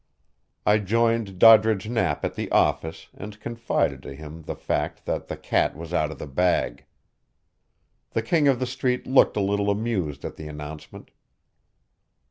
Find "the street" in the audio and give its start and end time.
8.59-9.05